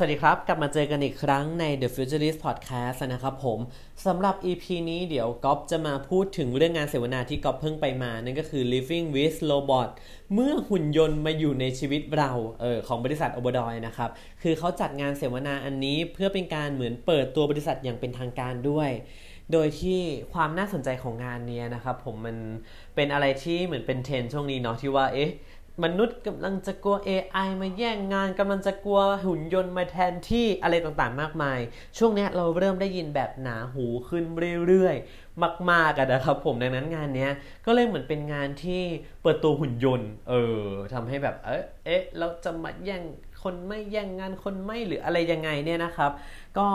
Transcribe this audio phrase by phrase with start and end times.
[0.00, 3.58] สวัสดีครับ กลับมาเจอกันอีกครั้งใน The Futurist Podcast นะครับผม
[4.06, 9.88] สำหรับ EP นี้เดี๋ยวก๊อฟจะมาพูดถึงเรื่องงานเสวนาที่ก๊อฟเพิ่งไปมา นั่นก็คือ Living with Robot
[10.34, 12.30] เมื่อหุ่นยนต์มาอยู่ในชีวิตเรา
[12.60, 14.10] เออของบริษัทโอเบอร์ดอยนะครับ
[14.42, 18.90] คือเขาจัดงานเสวนาอันนี้เพื่อเป็นการเหมือนเปิดตัวบริษัทอย่างเป็นทางการด้วย
[19.52, 20.00] โดยที่
[20.32, 22.36] ความน่าสนใจของงานนี้นะครับผมมัน
[22.94, 25.30] เป็นอะไรที่เหมือนเป็นเทรนช่วงนี้เนาะที่ว่าเอ๊ะ
[25.84, 31.58] มนุษย์กำลังจะกลัว AI มาแย่งงานกำลังจะกลัวหุ่นยนต์มาแทนที่อะไรต่างๆมากมาย
[31.98, 34.24] ช่วงนี้เราเริ่มได้ยินแบบหนาหูขึ้น
[34.66, 35.27] เรื่อยๆ
[35.70, 37.28] มากๆกันนะครับผมดังนั้นงานนี้
[37.66, 38.82] ก็เลยเหมือนเป็นงานที่
[39.22, 40.64] เปิดตัวหุ่นยนต์เออ
[40.94, 43.02] ทำให้แบบเอ๊ะเอ๊ะเราจะมาแย่ง
[43.42, 46.10] คนไม่แย่งงานคนไม่หรืออะไรยังไงเนี่ยนะครับ
[46.58, 46.66] ก็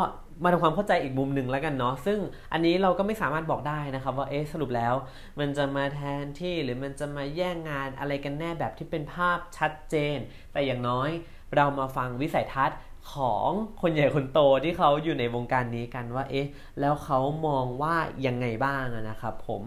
[0.43, 2.19] มาทำความเข้าใจอีกมุมหนึ่งแล้วกันเนาะซึ่ง
[2.53, 4.93] อันนี้เราก็ไม่สามารถบอกได้นะครับว่าเอ๊ะสรุปแล้ว
[5.39, 10.17] มันจะมาแทนที่หรือมันจะมาแย่งงานอะไรกันแน่แบบที่เป็นภาพชัดเจน
[10.53, 11.09] แต่อย่างน้อย
[11.55, 12.77] เรามาฟังวิสัยทัศน์
[13.11, 13.49] ของ
[13.81, 16.47] คนใหญ่คนโตที่เขาอยู่ในวงการนี้กันว่าเอ๊ะ
[16.79, 17.95] แล้วเขามองว่า
[18.27, 19.63] ยังไงบ้างนะครับผม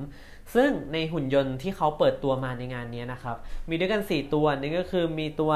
[0.55, 3.37] ซึ่งในหุ่นยนต์ที่เขาเปิดตัวมาในงานนี้นะครับ
[3.69, 5.53] มีด้วยกัน 4 ตัวนี่ก็คือมีตัว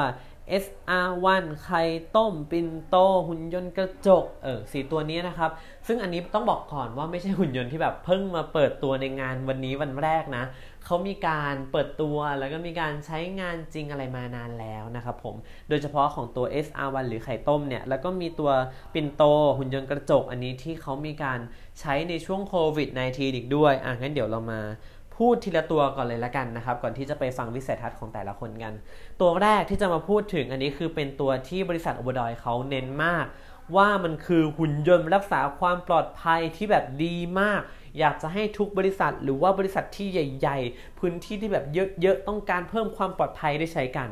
[0.63, 1.81] SR1 ไข่
[2.15, 2.95] ต้มปินโต
[3.27, 5.51] หุ่นยนต์กระจก เออสีตัวนี้นะครับ
[5.87, 10.43] ซึ่งอันนี้ต้องบอกก่อนว่าไม่ใช่หุ่นยนต์ที่แบบเพิ่งมาเปิดตัวในงานวันนี้วันแรกนะ
[10.85, 15.35] เขามีการเปิดตัวแล้วก็มีการใช้งานจริงอะไรมานานแล้วนะครับผม
[15.69, 18.51] โดยเฉพาะของตัว SR1 หรือไข่ต้มเนี่ย แล้วก็มีตัว
[18.93, 19.23] ปินโต
[19.57, 21.39] หุ่นยนต์กระจกอันนี้ที่เขามีการ
[21.79, 24.61] ใช้ในช่วงโควิด -19 อีกด้วย อะงั้นเดี๋ยวเรามา
[25.15, 28.73] พูดทีละตัวก่อนเลยละกันนะครับ ก่อนที่จะไปฟังวิสัยทัศน์ของแต่ละคนกัน
[29.21, 33.25] ตัวแรกที่จะมาพูดถึงอันนี้คือเป็นตัวที่บริษัทอเบดอยเขาเน้นมาก
[33.75, 37.61] ว่ามันคือหุ่นยนต์รักษาความปลอดภัยที่แบบดีมาก
[37.99, 41.65] อยากจะให้ทุกบริษัท หรือว่าบริษัทที่ใหญ่ ๆ พื้นที่ที่แบบ
[42.01, 44.09] เยอะๆ ต้องการเพิ่มความปลอดภัยได้ใช้กัน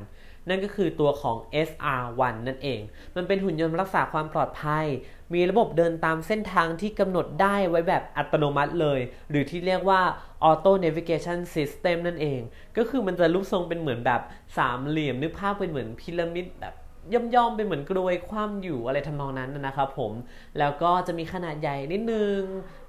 [0.49, 1.37] นั่นก็คือตัวของ
[1.67, 2.81] SR1 นั่นเอง
[3.15, 4.85] มันเป็นหุ่นยนต์รักษาความปลอดภัย
[5.33, 8.99] มีระบบเดินตามเส้นทางที่กำหนดได้ไว้แบบอัตโนมัติเลย
[9.29, 10.01] หรือที่เรียกว่า
[10.49, 12.39] Auto Navigation System นั่นเอง
[12.77, 14.21] ก็คือมันจะรูปทรงเป็นเหมือนแบบ
[14.57, 16.73] สามเหลี่ยมนึกภาพเป็นเหมือนพีระมิดแบบ
[17.13, 20.11] ย่อมๆเป็นเหมือนกรวยคว่ำอยู่อะไรทำนองนั้นนะครับผม
[20.59, 22.39] แล้วก็จะมีขนาดใหญ่นิดนึง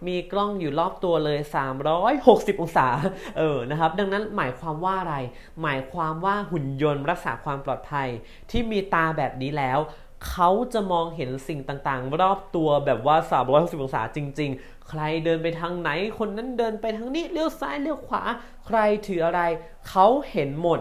[0.06, 1.38] มีกล้องอยู่รอบตัวเลย
[2.00, 2.86] 360 องศา
[3.38, 5.16] เออ นะครับ ดังนั้นหมายความว่าอะไร
[5.62, 8.08] หมายความว่าหุ่นยนต์รักษาความปลอดภัย
[8.50, 9.80] ที่มีตาแบบนี้แล้ว
[10.30, 13.16] เขาจะมองเห็นสิ่งต่างๆ รอบตัวแบบว่า
[13.48, 18.22] 360 องศาจริง ๆ ใครเดินไปทางไหน คนนั้นเดินไปทางนี้ เลี้ยวซ้าย เลี้ยวขวา
[18.66, 19.40] ใครถืออะไร
[19.88, 20.80] เขาเห็นหมด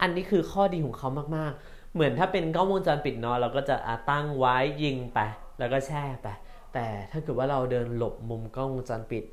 [0.00, 3.76] อันนี้คือข้อดีของเขามากๆ เหมือนถ้าเป็นกล้องวงจรปิดเนาะเราก็จะ
[4.10, 5.18] ตั้งไว้ยิงไป
[5.58, 6.28] แล้วก็แช่ไป
[6.74, 9.24] แต่ถ้าเกิดว่าเราเดินหลบมุมกล้องวงจรปิด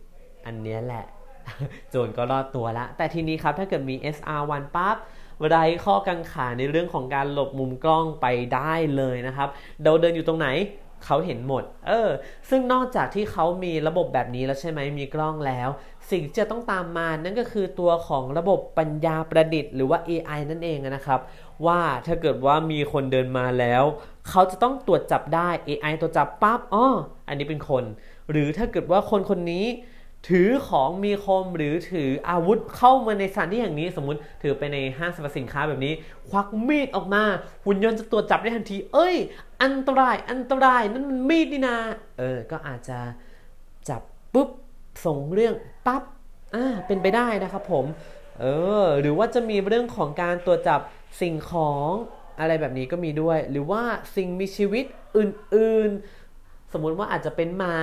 [0.46, 1.06] อันนี้แหละ
[1.90, 4.96] โจรก็รอดตัวละ แต่ทีนี้ครับถ้าเกิดมี SR1 ปั๊บ
[5.50, 9.50] ไรข้อกังขาในเรื่องของการหลบมุมกล้องไปได้เลยนะครับ
[9.84, 10.48] เราเดินอยู่ตรงไหน
[11.06, 12.10] เขาเห็นหมด เออ
[12.50, 15.70] ซึ่งนอกจากที่เขามีระบบแบบนี้แล้วใช่ไหม มีกล้องแล้ว
[16.12, 21.20] สิ่งที่จะต้องตามมา นั่นก็คือตัวของระบบปัญญาประดิษฐ์หรือว่า AI นั่นเองนะครับ
[21.66, 23.84] ว่าถ้าเกิดว่ามีคนเดินมาแล้ว
[24.30, 26.86] เขาจะต้องตรวจจับได้ AI ตรวจจับปั๊บอ๋อ
[27.28, 27.84] อันนี้เป็นคน
[28.32, 29.66] หรือถ้าเกิดว่าคนคนนี้
[30.30, 35.94] ถือของมีคมหรือถืออาวุธเข้ามาในสถานที่อย่างนี้ สมมติถือไปในห้างสรรพสินค้าแบบนี้
[36.30, 37.24] ควักมีดออกมา
[37.66, 39.16] หุ่นยนต์จะตรวจจับได้ทันที เอ้ย
[39.64, 41.78] อันตรายอันตรายนั่นมันมีดนี่นา
[42.20, 43.00] เออก็อาจจะ
[43.90, 44.02] จับ
[44.34, 44.50] ปุ๊บ
[45.06, 45.54] ส่งเรื่อง
[45.88, 46.04] ปั๊บ
[46.56, 47.86] อ่าเป็นไปได้นะครับผม
[48.40, 48.46] เอ
[48.84, 50.80] อหรือว่าจะมีเรื่องของการตรวจจับ
[51.20, 51.90] สิ่งของ
[52.40, 53.82] อะไรแบบนี้ก็มีด้วย หรือว่า
[54.16, 54.86] สิ่งมีชีวิต
[55.18, 57.78] อื่นๆ สมมุติว่าอาจจะเป็นหมา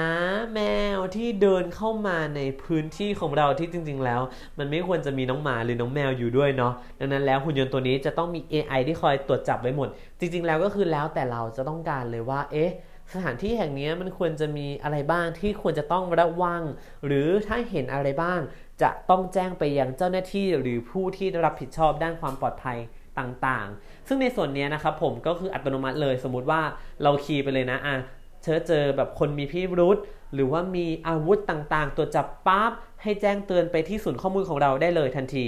[0.55, 0.61] แม
[0.97, 4.21] วที่เดินเข้ามาในพื้นที่ของเราที่จริง ๆ แล้ว
[4.59, 12.73] มันไม่ควรจะมีน้องหมาหรือน้องแมวอยู่ด้วยเนาะดังนั้นแล้วหุ่นยนต์ตัวนี้จะต้องมี AI ที่คอยตรวจจับไว้หมด จริง ๆ แล้วก็คือแล้วแต่เราจะต้องการเลยว่า เอ๊ะ
[13.15, 16.63] สถานที่แห่งนี้มันควรจะมีอะไรบ้างที่ควรจะต้องระวัง
[17.07, 18.41] หรือถ้าเห็นอะไรบ้าง
[18.83, 22.79] จะต้องแจ้งไปยังเจ้าหน้าที่หรือผู้ที่รับผิดชอบด้านความปลอดภัย
[23.19, 26.61] ต่างๆ ซึ่งในส่วนนี้นะครับผมก็คืออัตโนมัติเลย สมมุติว่า
[27.03, 27.97] เราคีย์ไปเลยนะอะ
[28.43, 29.99] เธอเจอแบบคนมีพิรุษ
[30.35, 32.73] หรือว่ามีอาวุธต่างๆ ตัวจับปั๊บ
[33.03, 35.47] ให้แจ้งเตือนไปที่ศูนย์ข้อมูลของเราได้เลยทันที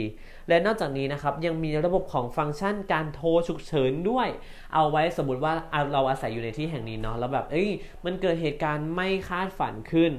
[0.49, 4.28] และนอกจากนี้นะครับยังมีระบบของฟังก์ชันการโทรฉุกเฉินด้วย
[4.75, 5.52] เอาไว้สมมติว่า
[5.93, 7.70] เราอาศัยอยู่ในที่แห่งนี้เนาะแล้วแบบเอ้ย
[8.05, 10.12] มันเกิดเหตุการณ์ไม่คาดฝันขึ้น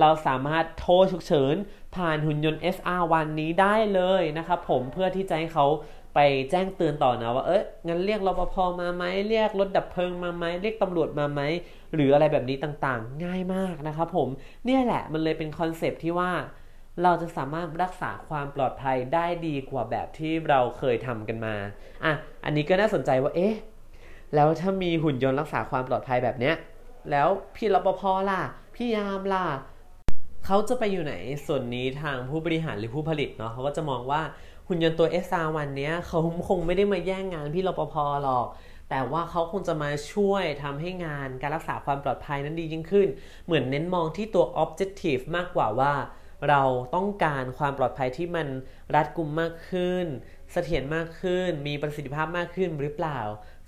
[0.00, 1.54] เราสามารถโทรฉุกเฉิน
[1.96, 5.66] ผ่านหุ่นยนต์ SR1 นี้ได้เลยนะครับผมเพื่อที่จะให้เขา
[6.20, 11.40] ไปแจ้งเตือนต่อนะว่าเอ้ยงั้นเรียกรปภมาไหมเรียกรถดับเพลิงมาไหมเรียกตำรวจมาไหม
[11.94, 14.28] หรืออะไรแบบนี้ต่างๆ ง่ายมากนะครับผม
[14.64, 16.30] เนี่ยแหละมันเลยเป็นคอนเซปที่ว่า
[17.02, 21.54] เราจะสามารถรักษาความปลอดภัยได้ดีกว่าแบบที่เราเคยทำกันมา
[22.04, 22.12] อะ
[22.44, 23.54] อันนี้ก็น่าสนใจว่าเอ๊ะ
[24.34, 26.54] แล้วถ้ามีหุ่นยนต์รักษาความปลอดภัยแบบเนี้ย
[27.10, 28.42] แล้วพี่รปภล่ะ
[28.76, 29.44] พี่ยามล่ะ
[30.46, 31.14] เขาจะไปอยู่ไหน
[31.46, 34.22] ส่วนนี้ทางผู้บริหารหรือผู้ผลิตเนาะเขาก็จะมองว่า
[34.68, 38.46] หุ่นยนต์ตัว SR1 เนี้ยเขาคงไม่ได้มาแย่งงานพี่รปภหรอก
[38.90, 43.08] แต่ว่าเขาคงจะมาช่วยทำให้งานการรักษาความปลอดภัยนั้นดียิ่งขึ้น
[43.44, 45.94] เหมือนเน้นมองที่ตัว objective มากกว่าว่า
[46.48, 46.62] เรา
[46.94, 48.46] ต้องการความปลอดภัยที่มัน
[48.94, 50.06] รัดกุมมากขึ้น
[50.52, 53.20] เสถียรมากขึ้น มีประสิทธิภาพมากขึ้นหรือเปล่า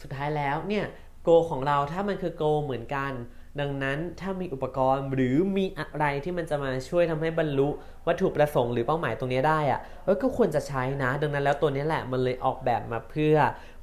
[0.03, 0.85] สุดท้ายแล้วเนี่ย
[1.25, 3.13] โกของเราถ้ามันคือโกเหมือนกัน
[3.61, 7.69] ดังนั้นถ้ามีอุปกรณ์หรือมีอะไรที่มันจะมาช่วยทำให้บรรลุ
[8.11, 13.37] วัตถุประสงค์หรือเป้าหมายตรงนี้ได้อะเออก็ควรจะใช้นะ ดังนั้นแล้วตัวนี้แหละมันเลยออกแบบมาเพื่อ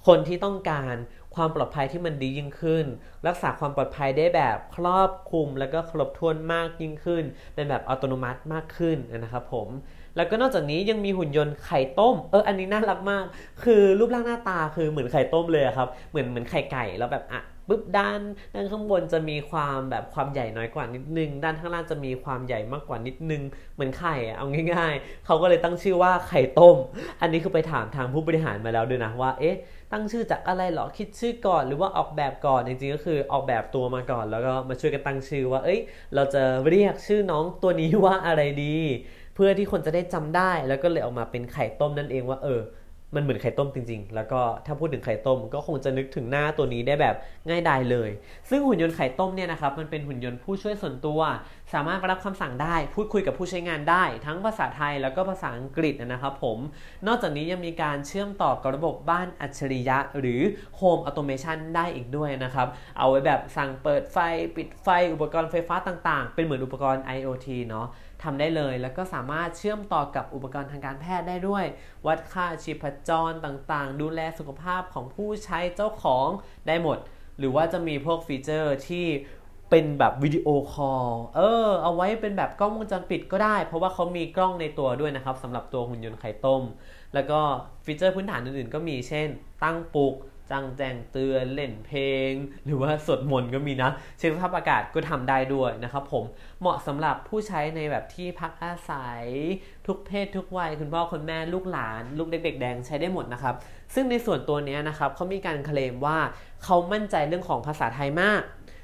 [0.07, 0.95] คนที่ต้องการ
[1.35, 2.85] ความปลอดภัยที่มันดียิ่งขึ้น
[3.27, 7.23] รักษาความปลอดภัยได้แบบครอบคลุม แล้วก็ครบถ้วนมากยิ่งขึ้น
[7.55, 9.67] เป็นแบบอัตโนมัติมากขึ้นนะครับผม
[10.17, 13.25] แล้วก็นอกจากนี้ยังมีหุ่นยนต์ไข่ต้ม เอออันนี้น่ารักมาก
[13.63, 18.19] คือรูปร่างหน้าตาคือเหมือนไข่ต้มเลยครับ เหมือนเหมือนไข่ไก่แล้วแบบอะปุ๊บด้าน
[18.53, 23.41] ด้านข้างบนจะมีความแบบความใหญ่น้อยกว่านิดนึง ด้านข้างล่างจะมีความใหญ่มากกว่านิดนึง
[23.75, 26.77] เหมือนไข่เอาง่าย ๆ เขาก็เลยตั้งชื่อว่าไข่ต้ม
[27.21, 29.57] อันนี้คือไปถามทางผู้บริหารมาแล้วด้วยนะว่า เอ๊ะ
[29.91, 35.79] ตั้งชื่อจากอะไรหรอ คิดชื่อก่อนหรือว่าออกแบบก่อน จริงๆก็คือออกแบบตัวมาก่อน แล้วก็มาช่วยกันตั้งชื่อว่า เอ้ย
[36.15, 38.77] เราจะเรียกชื่อน้องตัวนี้ว่าอะไรดี
[39.39, 42.61] เพื่อที่คนจะได้จำได้แล้วก็เลยออกมาเป็นไข่ต้มนั่นเองว่าเออ
[43.15, 47.15] มันเหมือนไข่ต้มจริง ๆ แล้วก็ถ้าพูดถึงไข่ต้มก็คงจะนึกถึงหน้าตัวนี้ได้แบบ
[47.49, 48.09] ง่ายดายเลย
[48.49, 51.19] ซึ่งหุ่นยนต์ไข่ต้มเนี่ยนะครับมันเป็นหุ่นยนต์ผู้ช่วยส่วนตัว
[51.73, 56.57] สามารถรับคำสั่งได้ พูดคุยกับผู้ใช้งานได้ ทั้งภาษาไทยแล้วก็ภาษาอังกฤษนะครับผม
[57.07, 60.41] นอกจากนี้ยังมีการเชื่อมต่อกับระบบบ้านอัจฉริยะ หรือ
[60.79, 62.67] Home Automation ได้อีกด้วยนะครับ
[62.97, 64.17] เอาไว้แบบสั่งเปิดไฟ
[64.55, 67.87] ปิดไฟอุปกรณ์ไฟฟ้าต่างๆ เป็นเหมือนอุปกรณ์ IoT เนาะ
[68.23, 71.65] ทำได้เลยแล้วก็สามารถเชื่อมต่อกับอุปกรณ์ทางการแพทย์ได้ด้วย
[72.07, 76.27] วัดค่าชีพจรต่างๆ ดูแลสุขภาพของผู้ใช้เจ้าของ
[76.67, 76.97] ได้หมด
[77.39, 79.07] หรือว่าจะมีพวกฟีเจอร์ที่
[79.69, 86.63] เป็นแบบวิดีโอคอล เออ เอาไว้เป็นแบบกล้องวงจรปิดก็ได้ เพราะว่าเขามีกล้องในตัวด้วยนะครับสำหรับตัวหุ่นยนต์ไข่ต้ม
[87.13, 87.39] แล้วก็
[87.85, 89.27] ฟีเจอร์พื้นฐานอื่นๆ ก็มีเช่น
[89.63, 90.15] ตั้งปลุก
[90.51, 92.31] จังแจงเตือนเล่นเพลง
[92.65, 96.23] หรือว่าสวดมนต์ก็มีนะ เช็คสภาพอากาศก็ทำได้ด้วยนะครับผม
[96.61, 99.25] เหมาะสำหรับผู้ใช้ในแบบที่พักอาศัย
[99.87, 103.55] ทุกเพศทุกวัย คุณพ่อคุณแม่ลูกหลาน ลูกเด็ก ๆ แดงใช้ได้หมดนะครับ
[103.93, 106.17] ซึ่งในส่วนตัวนี้นะครับเขามีการเคลมว่า
[106.63, 108.41] เขามั่นใจเรื่องของภาษาไทยมาก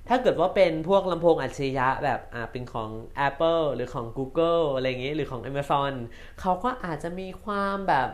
[0.10, 2.90] ถ้าเกิดว่าเป็นพวกลำโพงอัจฉริยะแบบอ่าเป็นของ
[3.28, 5.94] Apple หรือของ Google อะไรอย่างงี้ยหรือของ Amazon
[6.40, 8.10] เขาก็อาจจะมีความแบบ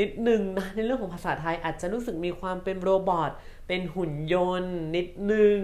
[0.00, 3.30] นิดหนึ่งนะในเรื่องของภาษาไทยอาจจะรู้สึกมีความเป็นโรบอท
[3.68, 5.60] เป็นหุ่นยนต์ นิดหนึ่ง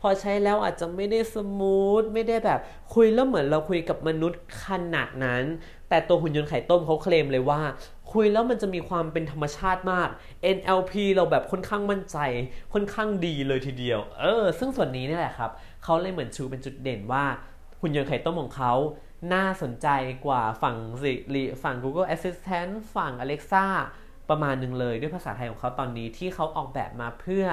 [0.00, 2.60] พอใช้แล้วอาจจะไม่ได้สมูทไม่ได้แบบ
[2.94, 5.44] คุยแล้วเหมือนเราคุยกับมนุษย์ขนาดนั้น
[5.88, 7.60] แต่ตัวหุ่นยนต์ไข่ต้มเขาเคลมเลยว่า
[8.12, 10.08] คุยแล้วมันจะมีความเป็นธรรมชาติมาก
[10.56, 12.18] NLP เราแบบค่อนข้างมั่นใจ
[12.72, 15.50] ค่อนข้างดีเลยทีเดียว เออ ซึ่งส่วนนี้นี่แหละครับ
[15.84, 17.24] เขาเลยเหมือนชูเป็นจุดเด่นว่า
[17.80, 18.72] หุ่นยนต์ไข่ต้มของเขา
[19.34, 19.88] น่าสนใจ
[20.26, 23.66] กว่าฝั่งสิริฝั่ง Google Assistant ฝั่ง Alexa
[24.30, 27.46] ประมาณหนึ่งเลยด้วยภาษาไทยของเขาตอนนี้ที่เขาออกแบบมาเพื่อ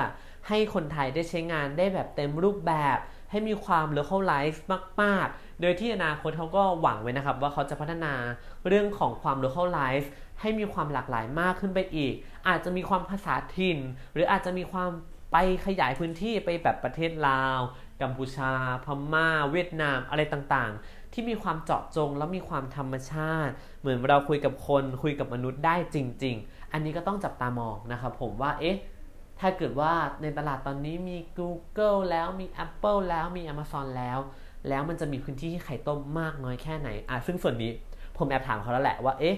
[0.47, 2.97] ให้คนไทยได้ใช้งานได้แบบเต็มรูปแบบ
[3.31, 4.59] ให้มีความ localize
[5.01, 8.13] มาก ๆ โดยที่อนาคตเขาก็หวังไว้นะครับ ว่าเขาจะพัฒนา
[8.68, 10.07] เรื่องของความ localize
[10.42, 12.14] ให้มีความหลากหลายมากขึ้นไปอีก
[12.48, 13.80] อาจจะมีความภาษาถิ่น
[14.14, 14.90] หรืออาจจะมีความ
[15.31, 17.60] ไปขยายพื้นที่ไปแบบประเทศลาว
[18.02, 18.52] กัมพูชา
[18.86, 28.78] พม่า เวียดนามอะไรต่างๆ ที่มีความเจาะจงแล้วมีความธรรมชาติ เหมือนเราคุยกับคนคุยกับมนุษย์ได้จริง ๆ อันนี้ก็ต้องจับตามองนะครับผมว่าเอ๊ะ
[29.40, 34.19] ถ้าเกิดว่าในตลาดตอนนี้มี Google แล้วมี Apple แล้วมี Amazon แล้ว
[34.69, 37.72] แล้วมันจะมีพื้นที่ที่ไข่ต้มมากน้อยแค่ไหนอะซึ่งส่วนนี้
[38.18, 39.36] ผมแอบถามเขาแล้วแหละว่าเอ๊ะ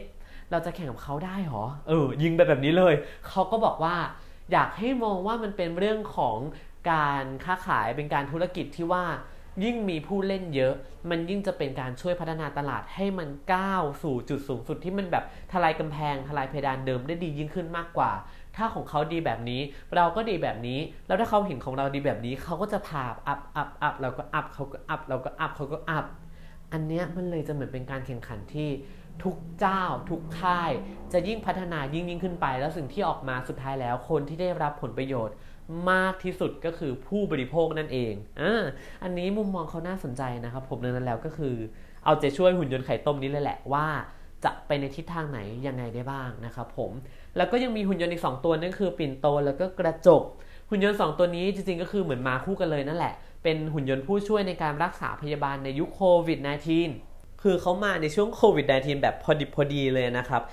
[0.52, 2.94] เราจะแข่งกับเขาได้หรอ เออ ยิงไปแบบนี้เลย
[3.28, 3.96] เขาก็บอกว่า
[4.52, 6.38] อยากให้มองว่ามันเป็นเรื่องของ
[6.92, 9.04] การค้าขายเป็นการธุรกิจที่ว่า
[9.64, 10.74] ยิ่งมีผู้เล่นเยอะ
[11.10, 18.12] มันยิ่งจะเป็นการช่วยพัฒนาตลาดให้มันก้าวสู่จุดสูงสุดที่มันแบบทลายกำแพงทลายเพดานเดิมได้ดียิ่งขึ้นมากกว่า
[18.56, 19.62] ถ้าของเขาดีแบบนี้
[19.96, 26.06] เราก็ดีแบบนี้ แล้วถ้าเขาเห็นของเราดีแบบนี้ เขาก็จะพา up up up เราก็ up เขาก็ up เราก็ up เขาก็ up
[26.74, 28.70] อันเนี้ยมันเลยจะเหมือนเป็นการแข่งขันที่
[29.24, 30.72] ทุกเจ้า ทุกค่าย
[31.14, 35.36] จะยิ่งพัฒนายิ่งยิ่งขึ้นไป แล้วสิ่งที่ออกมาสุดท้ายแล้วคนที่ได้รับผลประโยชน์
[35.92, 38.64] มากที่สุดก็คือผู้บริโภคนั่นเองอ่า
[39.04, 41.56] อันนี้มุมมองเขาน่าสนใจนะครับ ผมดังนั้นแล้วก็คือ
[42.06, 43.88] เอาใจช่วยหุ่นยนต์ไข่ต้มนี้เลยแหละว่า
[44.46, 46.92] จะไปในทิศทางไหนยังไงได้บ้างนะครับผม
[47.38, 50.24] แล้วก็ยังมีหุ่นยนต์อีก 2 ตัวนั่นคือปิ่นโตแล้วก็กระจก
[50.70, 53.14] หุ่นยนต์ 2 ตัวนี้จริงๆก็คือเหมือนมาคู่กันเลยนั่นแหละ
[53.44, 57.11] เป็นหุ่นยนต์ผู้ช่วยในการรักษาพยาบาลในยุคโควิด -19
[57.44, 60.44] คือเขามาในช่วงโควิด -19 แบบพอดิบพอดีเลยนะครับ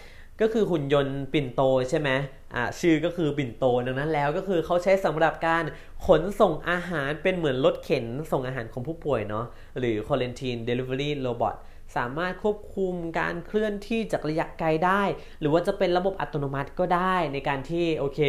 [0.40, 2.10] ก็คือหุ่นยนต์ปิ่นโตใช่ไหม
[2.54, 5.64] อ่าชื่อก็คือปิ่นโตดังนั้นแล้วก็คือเขาใช้สำหรับการ
[6.06, 9.44] ขนส่งอาหารเป็นเหมือนรถเข็นส่งอาหารของผู้ป่วยเนาะ
[9.78, 11.56] หรือ Quarantine Delivery Robot
[11.96, 15.02] สามารถควบคุมการเคลื่อนที่จากระยะไกลได้
[15.40, 18.20] หรือว่าจะเป็นระบบอัตโนมัติก็ได้ในการที่โอเค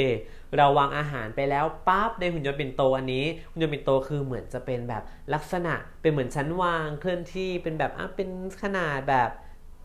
[0.57, 5.03] เราวางอาหารไปแล้วปั๊บในหุ่นยนต์ปิ่นโตอันนี้หุ่นยนต์ปิ่นโตคือเหมือนจะเป็นแบบ
[5.33, 8.29] ลักษณะเป็นเหมือนชั้นวางเคลื่อนที่เป็นแบบอะเป็น
[8.61, 9.29] ขนาดแบบ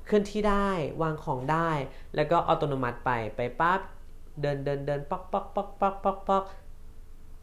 [0.07, 0.71] เคลื่อนที่ได้
[1.03, 1.71] วางของได้
[2.15, 3.81] แล้วก็อัตโนมัติไปไปปั๊บ
[4.41, 6.45] เดินเดินเดินป๊อกป๊อกป๊อกป๊อกป๊อกป๊อก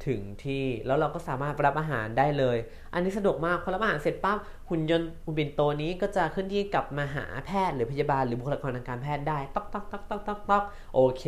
[0.07, 2.57] ถึงที่แล้วเราก็สามารถรับอาหารได้เลย
[2.93, 4.37] อันนี้สะดวกมากพอรับอาหารเสร็จปั๊บ
[4.69, 10.63] หุ่นยนต์หุ่นบินโตนี้ก็จะขึ้นที่กลับมาหาแพทย์หรือพยาบาลหรือบุคลากรทางการแพทย์ได้ต๊อกต๊อกต๊อกต๊อกต๊อกต๊อก
[10.95, 11.23] โอเค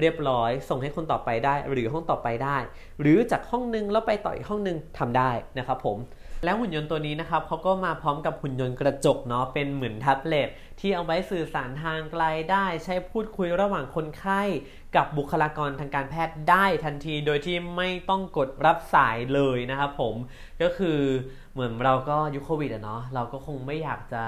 [0.00, 2.56] เรียบร้อย ส่งให้คนต่อไปได้ หรือห้องต่อไปได้
[3.00, 5.98] หรือจากห้องนึงแล้วไปต่ออีกห้องนึงทำได้นะครับผม
[6.44, 10.48] แล้วหุ่นยนต์ตัวนี้นะครับเขาก็มาพร้อมกับหุ่นยนต์กระจกเนาะเป็นเหมือนแท็บเล็ต
[10.80, 14.42] ที่เอาไว้สื่อสารทางไกลได้ ใช้พูดคุยระหว่างคนไข้
[14.96, 20.14] กับบุคลากรทางการแพทย์ได้ทันทีโดยที่ไม่ต้องกดรับสายเลยนะครับผม
[20.62, 21.00] ก็คือ
[21.54, 24.24] เหมือนเราก็ยุคโควิดอะเนาะเราก็คงไม่อยากจะ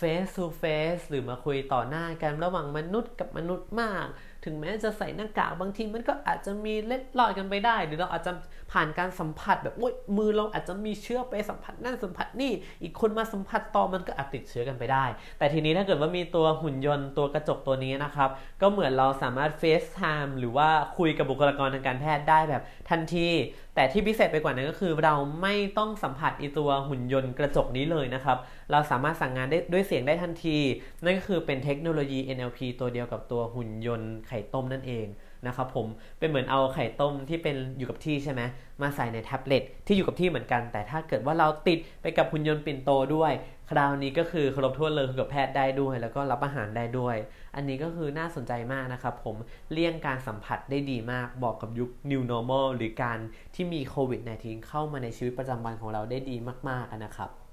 [0.00, 4.06] face to face หรือมาคุยต่อหน้ากันระหว่างมนุษย์กับมนุษย์มาก
[4.44, 8.32] ถึงแม้จะใส่หน้ากากบางทีมันก็อาจจะมีเล็ดลอดกันไปได้ หรือเราอาจจะ
[8.72, 15.04] ผ่านการสัมผัสแบบโอ้ยมือเราอาจจะมีเชื้อไปสัมผัสนั่นสัมผัสนี่ อีกคนมาสัมผัสต่อมันก็อาจติดเชื้อกันไปได้
[15.38, 23.28] แต่ทีนี้ถ้าเกิดว่ามีตัวหุ่นยนต์ตัวกระจกตัวนี้นะครับ ก็เหมือนเราสามารถ FaceTime หรือว่าคุยกับบุคลากรทางการแพทย์ได้แบบทันที
[23.74, 28.38] แต่ที่พิเศษไปกว่านั้นก็คือเราไม่ต้องสัมผัสอีตัวหุ่นยนต์กระจกนี้เลยนะครับ
[28.70, 30.58] เราสามารถสั่งงานได้ด้วยเสียงได้ทันที
[31.04, 35.06] นั่นก็คือเป็นเทคโนโลยี NLP ตัวเดียวกับตัวหุ่นยนต์ไข่ต้มนั่นเอง
[35.46, 35.86] นะครับผม
[36.18, 38.42] เป็นเหมือนเอาไข่ต้มที่เป็นอยู่กับที่ใช่ไหม
[38.82, 43.32] มาใส่ในแท็บเล็ตที่อยู่กับที่เหมือนกัน แต่ถ้าเกิดว่าเราติดไปกับหุ่นยนต์ปิ่นโตด้วย
[43.70, 47.16] คราวนี้ก็คือครบถ้วนเลยคือกับแพทย์ได้ด้วย แล้วก็รับอาหารได้ด้วย
[47.54, 49.36] อันนี้ก็คือน่าสนใจมากนะครับผม
[49.72, 53.18] เลี่ยงการสัมผัสได้ดีมากบอกกับยุค new normal หรือการ
[53.54, 56.36] ที่มีโควิด -19 เข้ามาในชีวิตประจำวันของเราได้ดี
[56.68, 57.43] มากๆนะครับ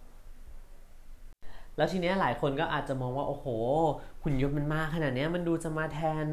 [1.78, 3.46] แล้วทีนี้หลายคนก็อาจจะมองว่าโอ้โห
[4.24, 6.25] หุ่นยนต์มันมาขนาดนี้มันดูจะมาแทน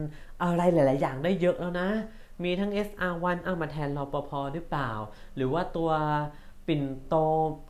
[0.42, 1.88] อะไรหลาย ๆ อย่างได้เยอะแล้วนะ
[2.45, 4.90] มีทั้ง SR1 เอามาแทนรปภหรือเปล่า
[5.37, 5.90] หรือว่าตัว
[6.66, 7.14] ปิ่นโต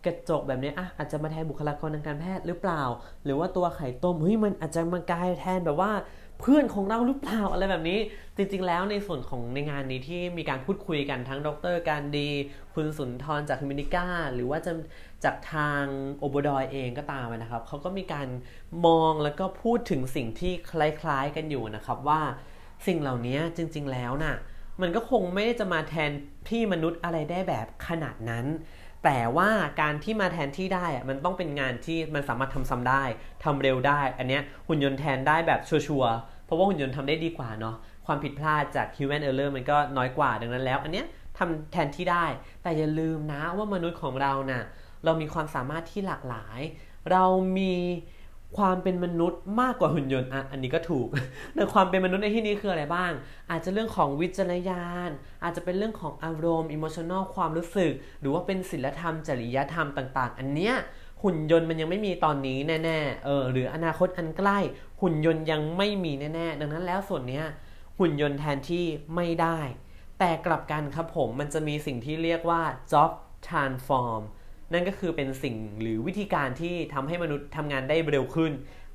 [0.04, 2.82] กระจกแบบนี้อะอาจจะมาแทนบุคลากรทางการแพทย์หรือเปล่า
[3.24, 5.92] หรือว่าตัวไข่ต้มเฮ้ยมันอาจจะมากลายแทนแบบว่า
[6.40, 7.98] เพื่อนของเราหรือเปล่าอะไรแบบนี้
[8.36, 12.28] จริง ๆ แล้วในส่วนของในงานนี้ที่มีการพูดคุยกันทั้งดรการดี
[12.74, 14.72] คุณสุนทรจากมินิก้า หรือว่าจะ
[15.24, 15.84] จากทาง
[16.18, 18.28] โอบดอยเองก็ตามนะครับเขาก็มีการ
[18.86, 20.72] มองแล้วก็พูดถึงสิ่งที่ค
[21.06, 22.20] ล้ายๆกันอยู่นะครับว่า
[22.86, 24.36] สิ่งเหล่านี้จริงๆแล้วน่ะ
[24.80, 26.10] มันก็คงไม่ได้จะมาแทน
[26.48, 28.46] ที่มนุษย์อะไรได้แบบขนาดนั้น
[29.04, 33.02] แต่ว่าการที่มาแทนที่ได้อะมันต้องเป็นงานที่มันสามารถทำซ้ำได้
[33.44, 41.06] ทำเร็วได้ อันเนี้ยหุ่นยนต์แทนได้แบบชัวร์ๆเพราะว่าหุ่นยนต์ทำได้ดีกว่าเนาะความผิดพลาดจาก human error มันก็น้อยกว่าดังนั้นแล้ว อันเนี้ย
[41.38, 42.26] ทำแทนที่ได้
[42.62, 44.62] แต่อย่าลืมนะว่ามนุษย์ของเราน่ะ
[45.04, 46.60] เรามีความสามารถที่หลากหลาย
[47.10, 47.24] เรา
[47.58, 47.74] มี
[48.58, 51.08] ความเป็นมนุษย์มากกว่าหุ่นยนต์อะอันนี้ก็ถูก
[51.54, 53.12] แต่ความเป็นมนุษย์ในที่นี้คืออะไรบ้าง
[53.50, 55.10] อาจจะเรื่องของวิจารณญาณ
[55.44, 60.74] อาจจะเป็นเรื่องของอารมณ์ emotional ความรู้สึก หรือว่าเป็นศิลธรรม จริยธรรมต่าง ๆ อันเนี้ย
[61.22, 64.58] หุ่นยนต์มันยังไม่มีตอนนี้แน่ๆเออหรืออนาคตอันใกล้
[65.00, 67.44] หุ่นยนต์ยังไม่มีแน่ๆดังนั้นแล้วส่วนเนี้ย
[67.98, 69.58] หุ่นยนต์แทนที่ไม่ได้
[70.18, 72.62] แต่กลับกันครับผมมันจะมีสิ่งที่เรียกว่า
[72.92, 73.10] job
[73.48, 74.22] transform
[74.72, 78.52] นั่นก็คือเป็นสิ่งหรือวิธีการที่ทำให้มนุษย์ทำงานได้เร็วขึ้น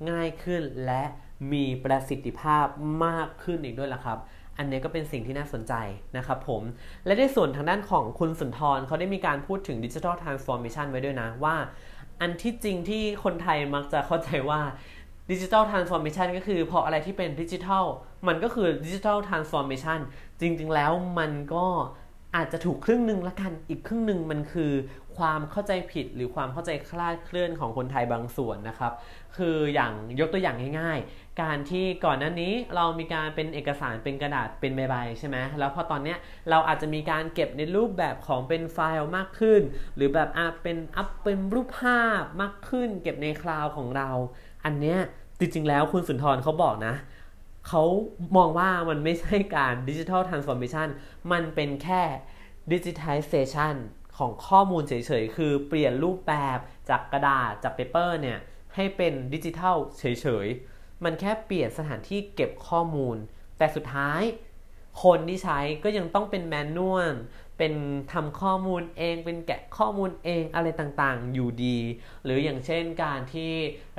[0.10, 1.03] ง่ายขึ้นและ
[1.51, 2.65] มีประสิทธิภาพ
[3.06, 4.20] มากขึ้นอีกด้วยล่ะครับ
[4.58, 5.74] อันนี้ก็เป็นสิ่งที่น่าสนใจ
[6.18, 6.62] นะครับผม
[7.06, 11.56] และในส่วนทางด้านของคุณสุนทรเขาได้มีการพูดถึง digital transformation ไว้ด้วยนะว่า
[12.22, 14.60] อันที่จริงที่คนไทยมักจะเข้าใจว่า
[15.31, 17.86] digital transformation ก็คือพออะไรที่เป็นดิจิทัล
[18.27, 20.00] มันก็คือ digital transformation
[20.39, 21.65] จริงๆแล้วมันก็
[22.36, 24.72] อาจจะถูกครึ่งหนึ่งละกัน อีกครึ่งหนึ่งมันคือ
[25.17, 28.93] ความเข้าใจผิดหรือความเข้าใจคลาดเคลื่อนของคนไทยบางส่วนนะครับ
[29.38, 36.17] คืออย่างยกตัวอย่างง่ายๆ การที่ก่อนหน้านี้เรามีการเป็นเอกสารเป็นกระดาษเป็นใบๆใช่ไหมแล้วพอตอนเนี้ย
[36.50, 39.62] เราอาจจะมีการเก็บในรูปแบบของเป็นไฟล์มากขึ้น
[39.96, 44.10] หรือแบบอาเป็น up เป็นรูปภาพมากขึ้น เก็บใน cloud ของเรา
[44.65, 45.00] อันเนี้ย
[45.39, 46.96] จริงๆแล้วคุณสุนทรเขาบอกนะ
[47.67, 47.84] เขา
[48.38, 50.88] มองว่ามันไม่ใช่การ digital transformation
[51.32, 52.03] มันเป็นแค่
[52.74, 53.75] digitization
[54.17, 58.39] ของข้อมูลเฉยๆ คือเปลี่ยนรูปแบบจากกระดาษจาก paper เนี่ย
[58.75, 60.03] ให้เป็นดิจิทัลเฉ
[60.46, 63.17] ยๆ มันแค่เปลี่ยนสถานที่เก็บข้อมูล
[63.58, 64.22] แต่สุดท้าย
[65.03, 67.13] คนที่ใช้ก็ยังต้องเป็น manual
[67.57, 67.74] เป็น
[68.13, 71.77] ทำข้อมูลเองเป็นแกะข้อมูลเองอะไรต่างๆ อยู่ดี
[72.24, 73.51] หรืออย่างเช่นการที่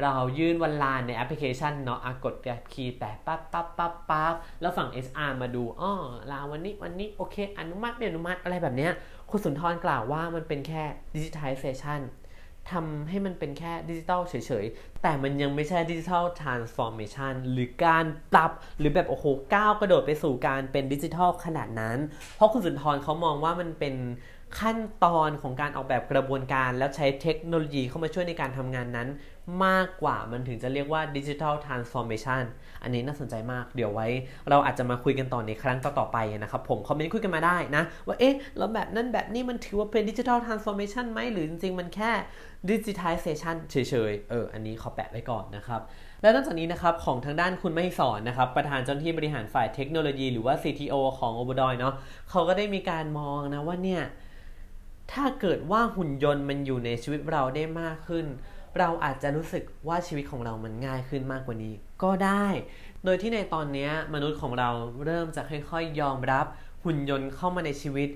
[0.02, 2.34] เรายื่นวันลาในแอปพลิเคชันเนาะกด
[2.72, 5.92] key แต่ปั๊บปั๊บปั๊บปั๊บแล้วฝั่ง HR มาดูอ๋อ
[6.30, 8.92] ลาวันนี้วันนี้โอเค อนุมัติไม่อนุมัติอะไรแบบเนี้ย
[9.30, 10.82] คุณสุนทรกล่าวว่ามันเป็นแค่
[11.14, 12.00] digitization
[12.72, 21.98] ทำให้มันเป็นแค่ดิจิตอลเฉยๆ แต่มันยังไม่ใช่ digital transformation หรือการปรับหรือแบบโอ้โหก้าวกระโดดไปสู่การเป็นดิจิทัลขนาดนั้น
[22.36, 23.94] เพราะคุณสุนทรเขามองว่ามันเป็น
[24.60, 29.08] ขั้นตอนของการออกแบบกระบวนการ แล้วใช้เทคโนโลยีเข้ามาช่วยในการทำงานนั้น
[29.64, 32.42] มากกว่ามันถึงจะเรียกว่า digital transformation
[32.82, 34.08] อันนี้น่าสนใจมาก เดี๋ยวไว้
[34.50, 42.12] เราอาจจะมาคุยกันต่อในครั้งต่อๆไปนะครับผมคอมเมนต์คุยกันมาได้นะ ว่าเอ๊ะแล้วแบบนั้นแบบนี้มันถือว่าเป็น digital transformation ไหมหรือจริงๆ มันแค่
[42.70, 43.76] digitization เฉ
[44.10, 45.80] ยๆ เออ อันนี้ขอแปะไว้ก่อนนะครับ
[46.22, 51.94] และนอกจากนี้นะครับของทางด้านคุณมหิศรนะครับ ประธานเจ้าหน้าที่บริหารฝ่ายเทคโนโลยี หรือว่า CTO ของ Obodroid เนาะ
[52.30, 54.02] เขาก็ได้มีการมองนะว่าเนี่ย
[55.12, 58.26] ถ้าเกิดว่าหุ่นยนต์มันอยู่ในชีวิตเราได้มากขึ้น
[58.78, 62.46] เราอาจจะรู้สึกว่าชีวิตของเรามันง่ายขึ้นมากกว่านี้ ก็ได้
[63.04, 64.70] โดยที่ในตอนนี้มนุษย์ของเรา
[65.04, 66.46] เริ่มจะค่อยๆยอมรับ
[66.84, 68.08] หุ่นยนต์เข้ามาในชีวิต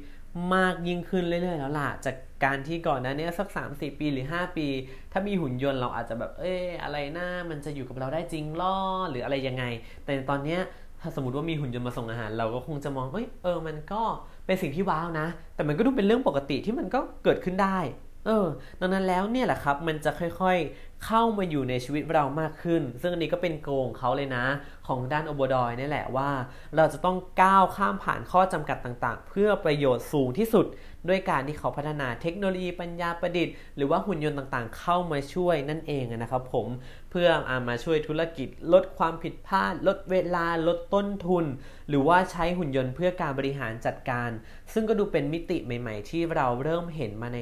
[0.55, 4.67] มากยิ่งขึ้นเรื่อยๆแล้วล่ะ จากการที่ก่อนหน้านี้สัก 3 4 ปีหรือ 5 ปี
[5.12, 8.77] ถ้ามีหุ่นยนต์เราอาจจะแบบ เอ้อะไรน้ามันจะอยู่กับเราได้จริงล่อ
[9.11, 9.65] หรืออะไรยังไง
[10.05, 10.59] แต่ตอนนี้
[11.00, 14.03] ถ้าสมมติว่ามีหุ่นยนต์มาส่งอาหาร เราก็คงจะมองเอ้ยเออมันก็
[14.47, 17.79] เป็นสิ่งที่ว้าวนะ แต่มันก็ดูเป็นเรื่องปกติที่มันก็เกิดขึ้นได้
[18.28, 18.49] เออ
[18.80, 24.44] ดังนั้นแล้วเนี่ยแหละครับ มันจะค่อยๆเข้ามาอยู่ในชีวิตเรามากขึ้น ซึ่งอันนี้ก็เป็นโกงเขาเลยนะ
[24.87, 26.30] ของด้านโอโบดอยนี่แหละว่า
[26.76, 30.66] เราจะต้องก้าวข้ามผ่านข้อจำกัดต่างๆ เพื่อประโยชน์สูงที่สุด
[31.09, 36.67] ด้วยการที่เขาพัฒนาเทคโนโลยีปัญญาประดิษฐ์ หรือว่าหุ่นยนต์ต่างๆ เข้ามาช่วยนั่นเองนะครับผม
[37.11, 41.45] เพื่ออามาช่วยธุรกิจ ลดความผิดพลาด ลดเวลาลดต้นทุน
[41.88, 44.31] หรือว่าใช้หุ่นยนต์เพื่อการบริหารจัดการ
[44.73, 47.40] ซึ่งก็ดูเป็นมิติใหม่ ๆ ที่เราเริ่มเห็นมาใน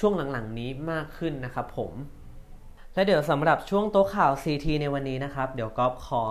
[0.00, 1.92] ช่วงหลังๆนี้มากขึ้นนะครับผม
[3.00, 6.24] และเดี๋ยวสำหรับช่วงโต๊ะข่าว CT ในวันนี้นะครับ เดี๋ยวก๊อฟขอ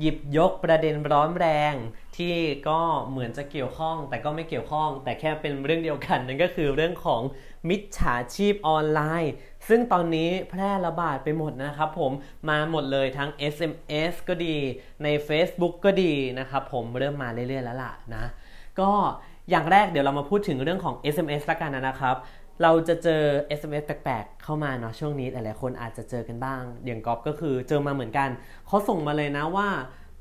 [0.00, 1.74] หยิบยกประเด็นร้อนแรง
[2.16, 2.34] ที่
[2.68, 7.22] ก็เหมือนจะเกี่ยวข้อง แต่ก็ไม่เกี่ยวข้อง แต่แค่เป็นเรื่องเดียวกันนั่นก็คือเรื่องของ
[7.68, 9.32] มิจฉาชีพออนไลน์
[9.68, 12.12] ซึ่งตอนนี้แพร่ระบาดไปหมดนะครับผม
[12.48, 14.56] มาหมดเลยทั้ง SMS ก็ดี
[15.02, 18.24] ใน Facebook ก็ดีนะครับผมเริ่มมาเรื่อยๆแล้วล่ะนะ
[18.80, 18.90] ก็
[19.50, 22.16] อย่างแรกเดี๋ยวเรามาพูดถึงเรื่องของ SMS ละกันนะครับ
[22.62, 23.22] เราจะเจอ
[23.58, 28.28] SMS แปลกๆ เข้ามาเนาะช่วงนี้หลายๆคนอาจจะเจอกันบ้าง อย่างกอบก็คือเจอมาเหมือนกัน
[28.66, 29.68] เขาส่งมาเลยนะว่า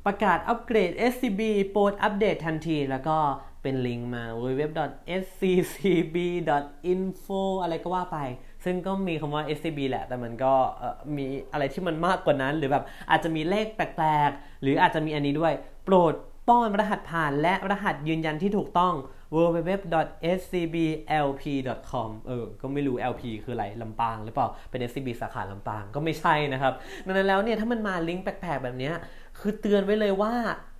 [0.05, 3.17] ประกาศอัปเกรด SCB โปรดอัปเดตทันที แล้วก็
[3.61, 8.17] เป็นลิงก์มา www.sccb.info อะไรก็ว่าไป
[8.65, 10.53] ซึ่งก็มีคำว่า SCB แหละ แต่มันก็
[11.15, 15.53] มีอะไรที่มันมากกว่านั้น หรือแบบอาจจะมีเลขแปลกๆ หรืออาจจะมีอันนี้ด้วย
[15.85, 16.13] โปรด
[16.47, 18.93] ป้อนรหัสผ่านและรหัสยืนยันที่ถูกต้อง
[19.33, 26.73] www.scblp.com เออ ก็ไม่รู้ LP คืออะไร ลำปางหรือเปล่า เป็น SCB สาขาลำปาง ก็ไม่ใช่นะครับ
[27.05, 28.91] ดังนั้นแล้วเนี่ย ถ้ามันมาลิงก์แปลกๆ แบบนี้
[29.39, 30.33] คือเตือนไว้เลยว่า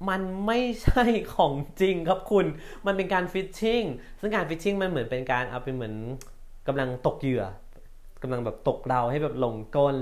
[0.10, 1.04] มันไม่ใช่
[1.36, 2.46] ของจริงครับคุณ
[2.86, 3.84] มันเป็นการฟิชชิง
[4.20, 5.96] ซึ่งการฟิชชิงมันเหมือนเป็นการเอาเป็นเหมือน
[6.68, 7.44] กำลังตกเหยื่อ
[8.22, 9.96] กำลังแบบตกเราให้แบบหลงกล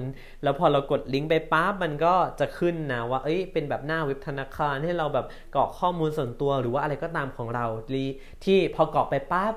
[0.43, 7.65] แล้วพอเรากดลิงก์ไปปั๊บมันก็จะขึ้นนะว่า เอ้ย เป็นแบบหน้าเว็บธนาคารให้เราแบบกรอกข้อมูลส่วนตัวหรือว่าอะไรก็ตามของเรา
[8.43, 9.53] ที่พอกรอกไปปั๊บ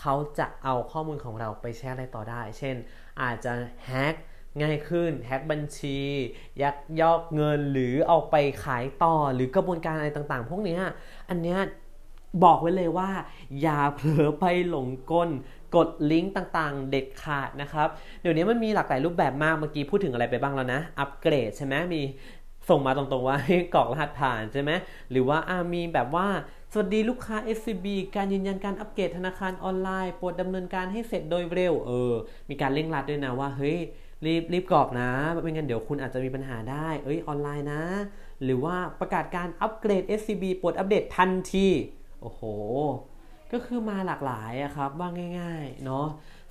[0.00, 2.76] เขาจะเอาข้อมูลของเราไปแชร์อะไรต่อได้ เช่น
[3.22, 3.52] อาจจะ
[3.86, 4.14] แฮก
[4.62, 5.98] ง่ายขึ้นแฮกบัญชี
[6.62, 10.78] ยักยอกเงินหรือเอาไปขายต่อหรือกระบวนการอะไรต่างๆ พวกนี้
[11.28, 11.56] อันนี้
[12.44, 13.10] บอกไว้เลยว่า
[13.62, 15.28] อย่าเผลอไปหลงกล
[15.76, 17.88] กดลิงก์ต่างๆ เด็ดขาดนะครับ
[18.22, 22.02] เดี๋ยวนี้มันมีหลากหลายรูปแบบมากเมื่อกี้พูดถึงอะไรไปบ้างแล้วนะ อัปเกรดใช่ไหมมี
[22.68, 24.70] ส่งมาตรงๆว่าให้กรอกรหัสผ่านใช่ไหม
[25.10, 26.26] หรือว่าอามีแบบว่า
[26.72, 32.12] สวัสดีลูกค้า SCB การยืนยันการอัปเกรดธนาคารออนไลน์โปรดดำเนินการให้เสร็จโดยเร็วเออ
[32.50, 33.78] มีการเร่งรัดด้วยนะว่าเฮ้ย
[34.24, 35.10] รีบรีบกรอกนะ
[35.42, 37.82] ไม่งั้นเดี๋ยวคุณอาจจะมีปัญหาได้ เอ้ยออนไลน์นะ
[38.44, 41.66] หรือว่าประกาศการอัปเกรด SCB โปรดอัปเดตทันที
[42.22, 42.42] โอ้โห
[43.54, 45.08] ก็คือมาหลากหลายอะครับว่า
[45.40, 46.06] ง่ายๆเนาะ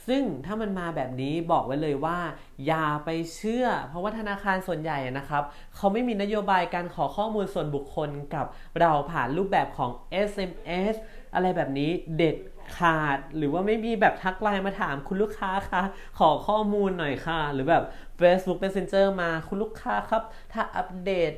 [0.08, 2.20] ซึ่งถ้ามันมาแบบนี้บอกไว้เลยว่า
[2.66, 5.44] อย่าไปเชื่อ เพราะว่าธนาคารส่วนใหญ่นะครับ
[5.76, 8.46] เขาไม่มีนโยบายการขอข้อมูลส่วนบุคคลกับ
[8.80, 9.92] เราผ่านรูปแบบของ
[10.30, 10.96] SMS
[11.34, 12.36] อะไรแบบนี้เด็ด
[12.78, 15.84] ขาดหรือว่าไม่มีแบบทักไลน์มาถามคุณลูกค้าคะ
[16.20, 17.84] ขอข้อมูลหน่อยค่ะ หรือแบบ
[18.20, 21.32] Facebook Messenger มาคุณลูกค้าครับ ถ้าอัปเดต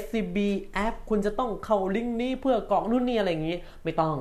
[0.00, 0.38] SCB
[0.72, 4.16] แอปคุณจะต้องเข้าลิงก์นี้เพื่อกรอกนู่นนี่อะไรอย่างนี้ ไม่ต้อง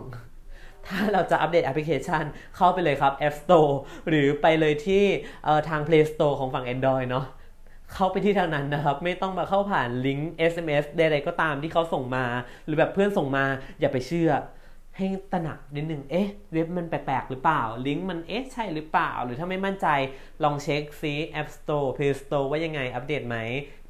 [0.88, 2.24] ถ้าเราจะอัปเดตแอปพลิเคชัน
[2.56, 3.74] เข้าไปเลยครับ App Store
[4.10, 5.04] หรือไปเลยที่
[5.70, 7.26] ทาง Play Store ของฝั่ง Android เนาะ
[7.94, 12.26] เข้าไปที่ทางนั้นนะครับ ไม่ต้องมาเข้าผ่านลิงก์ SMS ใดๆก็ตามที่เขาส่งมา
[12.66, 13.46] หรือแบบเพื่อนส่งมา
[13.80, 14.32] อย่าไปเชื่อ
[14.98, 19.88] ให้ตระหนักนิดนึงเอ๊ะ เว็บมันแปลกๆ หรือเปล่า ลิงก์มันเอ๊ะใช่หรือเปล่า หรือถ้าไม่มั่นใจ
[20.44, 23.38] ลองเช็คซิ App Store Play Store ว่ายังไงอัปเดตไหม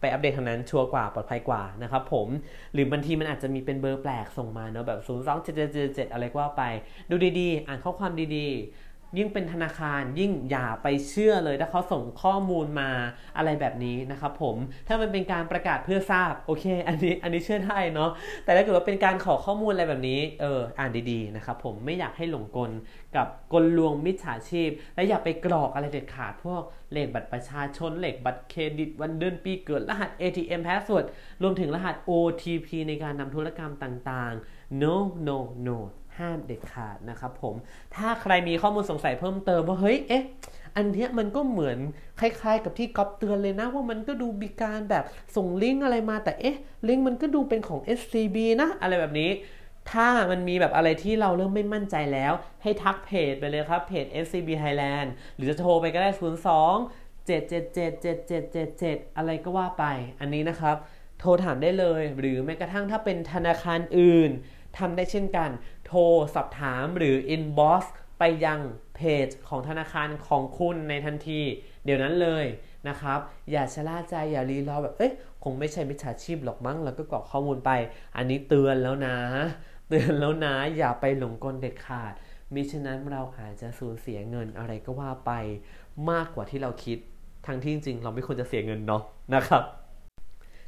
[0.04, 2.28] ไปอัปเดตทางนั้นชัวร์กว่าปลอดภัยกว่านะครับผม
[2.74, 6.64] หรือบางทีมันอาจจะมีเป็นเบอร์แปลกส่งมาเนาะแบบ0 2 7 7 7 7อะไรก็ว่าไป
[7.10, 12.90] ดูดีๆ อ่านข้อความดีๆ ยิ่งเป็นธนาคารยิ่งอย่าไปเชื่อเลยถ้าเขาส่งข้อมูลมา
[13.38, 14.56] อะไรแบบนี้นะครับผม
[14.88, 18.10] ถ้ามันเป็นการประกาศเพื่อทราบโอเค อันนี้อันนี้เชื่อได้เนาะ
[18.44, 22.72] แต่ถ้าเกิดว่าเป็นการขอข้อมูลอะไรแบบนี้เอออ่านดีๆนะครับผมไม่อยากให้หลงกล
[23.16, 26.62] กับกลลวงมิจฉาชีพ และอย่าไปกรอกอะไรเด็ดขาดพวก
[26.94, 31.06] เลขบัตรประชาชนเลขบัตรเครดิตวันเดือนปีเกิดรหัส ATM password
[31.42, 34.96] รวมถึงรหัส OTP ในการนำธุรกรรมต่างๆ no
[35.28, 35.78] no no
[36.18, 37.56] ห้ามเด็ดขาดนะครับผม
[37.96, 40.24] ถ้าใครมีข้อมูลสงสัยเพิ่มเติมว่าเฮ้ยเอ๊ะ
[40.76, 41.78] อันนี้มันก็เหมือน
[42.20, 45.04] คล้ายๆ กับที่ก๊อปเตือนเลยนะ ว่ามันก็ดูมีการแบบ
[45.36, 49.32] ส่งลิงก์อะไรมาแต่เอ๊ะลิงก์มันก็ดูเป็นของ SCB นะ อะไรแบบนี้
[49.92, 56.10] ถ้ามันมีแบบอะไรที่เราเริ่มไม่มั่นใจแล้ว ให้ทักเพจไปเลยครับเพจ SCB Thailand หรือจะโทรไปก็ได้
[56.74, 59.84] 02 7777777 อะไรก็ว่าไป
[60.20, 60.78] อันนี้นะครับ
[61.20, 64.32] โทรถามได้เลย หรือแม้กระทั่งถ้าเป็นธนาคารอื่น
[64.78, 65.50] ทำได้เช่นกัน
[65.94, 66.02] ทร
[66.36, 67.84] สอบถามหรือ inbox
[68.20, 68.60] ไปยัง
[68.96, 71.42] เพจของธนาคารของคุณในทันที
[71.84, 72.46] เดี๋ยวนั้นเลย
[72.88, 73.20] นะครับ
[73.52, 77.72] อย่าชะล่าใจอย่ารีรอแบบ เอ๊ะคงไม่ใช่มิจฉาชีพหรอกมั้ง แล้วก็กรอกข้อมูลไป
[78.16, 79.16] อันนี้เตือนแล้วนะ
[79.90, 82.14] เตือนแล้วนะ อย่าไปหลงกลเด็ดขาด
[82.54, 85.32] มิฉะนั้นเราอาจจะสูญเสียเงินอะไรก็ว่าไป
[86.10, 86.98] มากกว่าที่เราคิด
[87.48, 89.04] ทั้งที่จริงเราไม่ควรจะเสียเงินเนาะ
[89.36, 89.64] นะครับ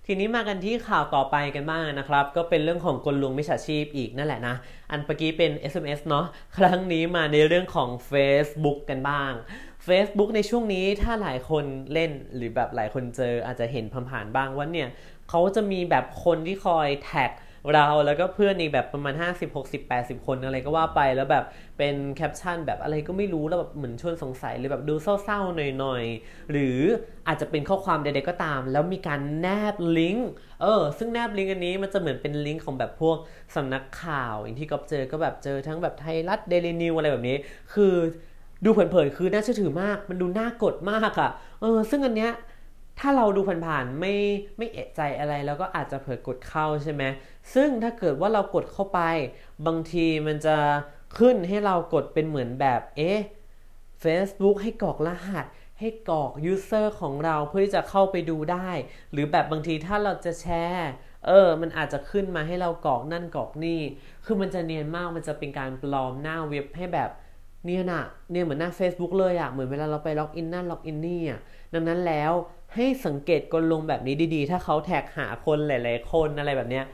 [0.07, 4.55] ทีนี้มากันที่ข่าวต่อไปกันบ้างนะครับ ก็เป็นเรื่องของกลลวงมิจฉาชีพอีกนั่นแหละนะ
[4.91, 6.25] อันเมื่อกี้เป็น SMS เนาะ
[6.57, 9.31] ครั้งนี้มาในเรื่องของ Facebook กันบ้าง
[9.87, 14.89] Facebook ในช่วงนี้ถ้าหลายคนเล่นหรือแบบหลายคนเจออาจจะเห็นผ่านๆบ้างว่าเนี่ย
[15.29, 17.31] เขาจะมีแบบคนที่คอยแท็ก
[17.73, 21.45] เราแล้วก็เพื่อนอีกแบบประมาณ 50 60 80 คนอะไรก็ว่าไปแล้วแบบ
[21.77, 26.79] เป็นแคปชั่นแบบอะไรก็ไม่รู้แล้วแบบเหมือนชวนสงสัยหรือแบบดูเศร้าๆหน่อยๆ หรือ
[27.27, 30.29] อาจจะเป็นข้อความใดๆก็ตาม แล้วมีการแนบลิงก์
[30.61, 33.17] เออซึ่งแนบลิงก์อันนี้มันจะเหมือนเป็นลิงก์ของแบบพวก
[33.55, 37.37] สำนักข่าว อย่างที่ก๊อฟเจอก็แบบเจอทั้งแบบไทยรัฐเดลินิวอะไรแบบนี้
[37.73, 37.93] คือ
[38.65, 41.29] ดูเผินๆคือน่าเชื่อถือมาก มันดูน่ากดมากอะ่ะ
[41.61, 42.31] เออซึ่งอันเนี้ย
[42.99, 44.15] ถ้าเราดูผ่านๆไม่
[44.57, 47.03] ไม่เอะใจอะไรแล้วก็อาจจะเผลอกดเข้าใช่ไหม
[47.53, 48.99] ซึ่งถ้าเกิดว่าเรากดเข้าไป
[49.67, 50.57] บางทีมันจะ
[51.17, 53.19] ขึ้นให้เรากดเป็นเหมือนแบบเอ๊ะ
[54.03, 55.45] Facebook ให้กรอกรหัส
[55.79, 58.69] ให้กรอก user ของเราเพื่อที่จะเข้าไปดูได้
[59.11, 60.89] หรือแบบบางทีถ้าเราจะแชร์
[61.27, 63.79] เออ มันอาจจะขึ้นมาให้เรากรอกนั่นกรอกนี่
[64.25, 67.09] คือมันจะเนียนมาก มันจะเป็นการปลอมหน้าเว็บให้แบบ
[67.65, 71.39] เนี่ยนะเนี่ยเหมือนหน้า Facebook เลยอะเหมือนเวลาเราไป login นั่น login นี่อะ
[71.73, 72.31] ดังนั้นแล้ว
[72.75, 76.85] ให้สังเกตกลลวงแบบนี้ดีๆ ถ้าเขาแท็กหาคนหลายๆคนอะไรแบบเนี้ย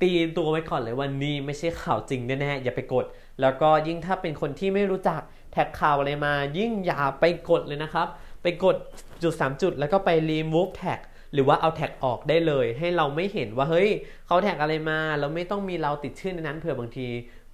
[0.00, 3.04] ตีตัวไว้ก่อนเลยว่านี้ไม่ใช่ข่าวจริงแน่ๆอย่าไปกด
[3.40, 5.20] แล้วก็ยิ่งถ้าเป็นคนที่ไม่รู้จัก
[5.52, 8.06] แท็กข่าวอะไรมา ยิ่งอย่าไปกดเลยนะครับ
[8.42, 8.76] ไปกด
[9.22, 11.00] จุด 3 จุด แล้วก็ไป remove tag
[11.32, 13.90] หรือว่าเอาแท็กออกได้เลย ให้เราไม่เห็นว่าเฮ้ย
[14.26, 17.08] เขาแท็กอะไรมาแล้วไม่ต้องมีเราติดชื่อในนั้นเผื่อบางที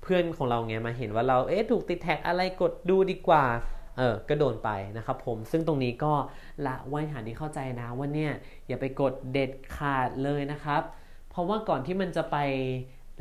[0.07, 3.45] เพื่อนของเราเงี้ยมาเห็นว่าเราเอ๊ะถูกติดแท็กอะไรกดดูดีกว่า
[3.99, 6.13] เออก็โดนไปนะครับผมซึ่งตรงนี้ก็
[6.67, 8.33] ละไว้ฐานที่เข้าใจนะว่าเนี่ย
[8.67, 10.83] อย่าไปกดเด็ดขาดเลยนะครับ
[11.31, 12.37] เพราะว่าก่อนที่มันจะไป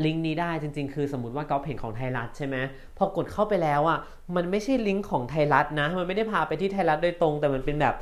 [0.05, 2.55] ลิงก์นี้ได้จริง ๆ คือสมมติว่าก๊อปเห็นของไทยรัฐใช่ไหม
[2.97, 3.99] พอกดเข้าไปแล้วอะ
[4.35, 7.95] มันไม่ใช่ลิงก์ของไทยรัฐนะ มันไม่ได้พาไปที่ไทยรัฐโดยตรง แต่มันเป็นแบบ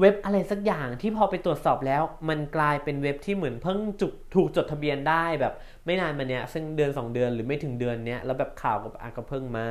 [0.00, 5.54] เว็บอะไรสักอย่างที่พอไปตรวจสอบแล้ว มันกลายเป็นเว็บที่เหมือนเพิ่งจุกถูกจดทะเบียนได้แบบ
[5.86, 9.68] ไม่นานมาเนี้ยซึ่งเดือน 2 เดือนหรือไม่ถึงเดือนเนี้ยแล้วแบบข่าวกับอาก็เพิ่งมา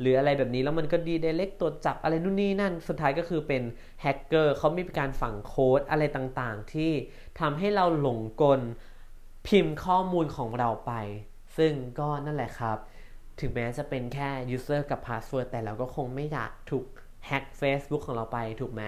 [0.00, 3.62] หรืออะไรแบบนี้แล้วมันก็ดีเดเล็กตรวจจับอะไรนู่นนี่นั่น สุดท้ายก็คือเป็น
[4.02, 6.92] แฮกเกอร์เขามีการฝังโค้ดอะไรต่างๆ ที่
[7.40, 8.60] ทำให้เราหลงกล
[9.46, 10.92] พิมพ์ข้อมูลของเราไป
[11.58, 12.78] ซึ่งก็นั่นแหละครับ
[13.40, 16.84] ถึงแม้จะเป็นแค่ user กับ password แต่เราก็คงไม่อยากถูก
[17.26, 18.84] แฮก Facebook ของเราไปถูกไหม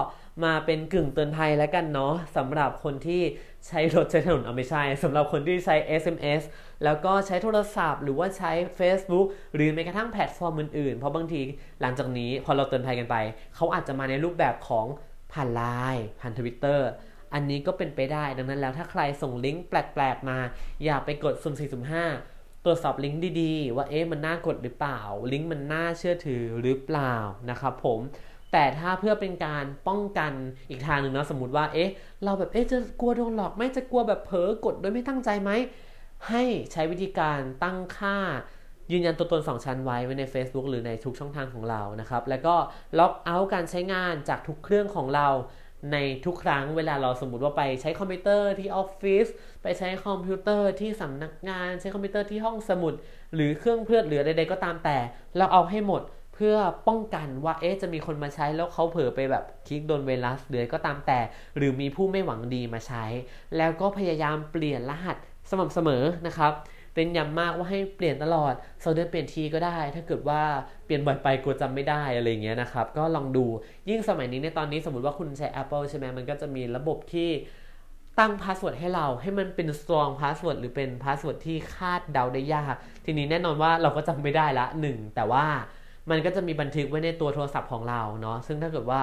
[0.44, 3.22] มาเป็นกึ่งเตือนภัยแล้วกันเนาะสำหรับคนที่
[3.66, 6.42] ใช้รถใช้ถนนเอาไม่ใช่สำหรับคนที่ใช้ SMS
[6.84, 11.40] แล้วก็ใช้โทรศัพท์ หรือว่าใช้ Facebook หรือแม้กระทั่งแพลตฟอร์มอื่นๆ เพราะบางที
[11.80, 13.16] หลังจากนี้พอเราเตือนภัยกันไป
[13.56, 14.86] เขาอาจจะมาในรูปแบบของ
[15.32, 15.62] ผ่านไล
[15.94, 16.88] น์ผ่านทวิตเตอร์
[17.34, 20.38] อันนี้ก็เป็นไปได้ดังนั้นแล้วถ้าใครส่งลิงก์แปลกๆมา
[20.84, 22.04] อย่าไปกดสุ่มสี่สุ่มห้า
[22.64, 25.00] ตรวจสอบลิงก์ดีๆ ว่าเอ๊ะมันน่ากดหรือเปล่า
[25.32, 27.14] ลิงก์มันน่าเชื่อถือหรือเปล่า
[27.50, 28.00] นะครับผม
[28.52, 30.32] แต่ถ้าเพื่อเป็นการป้องกัน
[30.70, 31.90] อีกทางหนึ่งนะสมมติว่าเอ๊ะ
[32.24, 35.50] เราแบบเอ๊ะจะกลัวโดนหลอกไหมจะกลัวแบบเผลอกดโดยไม่ตั้งใจไหม
[36.28, 36.42] ให้
[36.72, 38.16] ใช้วิธีการตั้งค่า
[38.92, 42.54] ยืนยันตัวตน 2 ชั้นไว้ไว้ใน Facebook หรือในทุกช่องทางของเรานะครับ แล้วก็
[42.98, 45.28] logout การใช้งานจากทุกเครื่องของเรา
[45.92, 49.26] ในทุกครั้งเวลาเราสมมติว่าไปใช้คอมพิวเตอร์ที่ออฟฟิศ
[49.62, 52.94] ไปใช้คอมพิวเตอร์ที่สำนักงาน ใช้คอมพิวเตอร์ที่ห้องสมุด
[53.34, 54.96] หรือเครื่องเพื่อนหรือใดๆก็ตามแต่
[55.36, 56.02] เราเอาให้หมด
[56.34, 56.56] เพื่อ
[56.88, 61.18] ป้องกันว่าเอ๊ะจะมีคนมาใช้แล้วเขาเผลอไปแบบคลิกโดนไวรัสหรือก็ตามแต่
[61.56, 63.04] หรือมีผู้ไม่หวังดีมาใช้
[63.56, 65.16] แล้วก็พยายามเปลี่ยนรหัส
[65.50, 66.52] สม่ำเสมอนะครับ
[66.94, 70.40] เน้นย้ำมากว่าให้เปลี่ยนตลอดสองเดือนเปลี่ยนทีก็ได้ ถ้าเกิดว่า
[70.85, 73.44] เปลี่ยนบ่อยไปกลัวจำไม่ได้อะไรเงี้ยนะครับ ก็ลองดู
[73.88, 77.31] ยิ่งสมัยนี้ในตอนนี้สมมติว่าคุณใช้ Apple ใช่ไหมมันก็จะมีระบบที่
[78.18, 82.74] ตั้ง password ให้เราให้มันเป็น strong password หรือเป็น password ที่คาดเดาได้ยาก
[83.05, 85.44] ทีนี้แน่นอนว่าเราก็จำไม่ได้ละหนึ่งแต่ว่า
[86.11, 89.02] มันก็จะมีบันทึกไว้ในตัวโทรศัพท์ของเราเนาะซึ่งถ้าเกิดว่า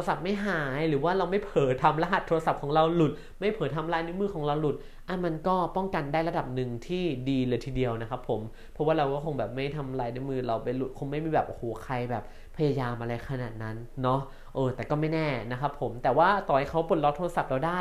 [0.00, 4.76] โทรศัพท์ไม่หายหรือว่าเราไม่เผลอทำรหัสโทรศัพท์ของเราหลุด ไม่เผลอทำลายนิ้วมือของเราหลุด
[5.08, 8.40] อะมันก็ป้องกันได้ระดับหนึ่งที่ดีเลยทีเดียวนะครับผม
[8.72, 12.24] เพราะว่าเราก็คงแบบไม่ทำลายนิ้วมือเราไปหลุดคงไม่มีแบบโอ้โหใครแบบ
[12.56, 14.20] พยายามอะไรขนาดนั้นเนาะ
[14.54, 17.80] เออแต่ก็ไม่แน่นะครับผมแต่ว่าต่อให้เขาปลดล็อกโทรศัพท์เราได้